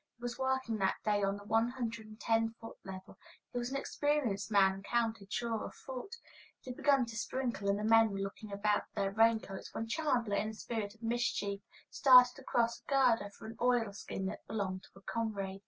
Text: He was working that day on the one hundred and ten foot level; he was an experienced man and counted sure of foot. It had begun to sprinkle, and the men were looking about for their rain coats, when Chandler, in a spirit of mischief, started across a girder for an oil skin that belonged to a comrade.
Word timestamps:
He 0.17 0.23
was 0.23 0.39
working 0.39 0.77
that 0.79 0.95
day 1.05 1.21
on 1.21 1.37
the 1.37 1.43
one 1.43 1.67
hundred 1.67 2.07
and 2.07 2.19
ten 2.19 2.55
foot 2.59 2.75
level; 2.83 3.19
he 3.53 3.59
was 3.59 3.69
an 3.69 3.75
experienced 3.77 4.49
man 4.49 4.73
and 4.73 4.83
counted 4.83 5.31
sure 5.31 5.63
of 5.63 5.75
foot. 5.75 6.15
It 6.63 6.71
had 6.71 6.75
begun 6.77 7.05
to 7.05 7.15
sprinkle, 7.15 7.69
and 7.69 7.77
the 7.77 7.83
men 7.83 8.09
were 8.09 8.17
looking 8.17 8.51
about 8.51 8.87
for 8.89 9.01
their 9.01 9.11
rain 9.11 9.39
coats, 9.41 9.71
when 9.75 9.87
Chandler, 9.87 10.35
in 10.37 10.49
a 10.49 10.53
spirit 10.55 10.95
of 10.95 11.03
mischief, 11.03 11.61
started 11.91 12.39
across 12.39 12.81
a 12.81 12.85
girder 12.85 13.29
for 13.29 13.45
an 13.45 13.57
oil 13.61 13.93
skin 13.93 14.25
that 14.25 14.47
belonged 14.47 14.81
to 14.81 14.89
a 14.95 15.01
comrade. 15.03 15.59